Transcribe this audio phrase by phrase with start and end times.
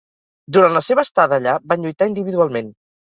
[0.55, 2.73] Durant la seva estada allà van lluitar individualment.